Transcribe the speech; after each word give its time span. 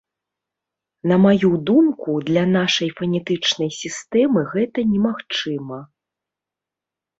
На 1.11 1.17
маю 1.25 1.51
думку, 1.71 2.15
для 2.31 2.43
нашай 2.55 2.89
фанетычнай 3.01 3.71
сістэмы 3.81 4.41
гэта 4.57 4.89
немагчыма. 4.97 5.79